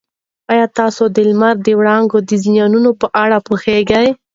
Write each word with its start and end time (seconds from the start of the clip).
ایا 0.53 0.65
تاسي 0.77 1.05
د 1.15 1.17
لمر 1.29 1.55
د 1.61 1.67
وړانګو 1.79 2.17
د 2.29 2.31
زیانونو 2.43 2.91
په 3.01 3.07
اړه 3.23 3.37
پوهېږئ؟ 3.47 4.07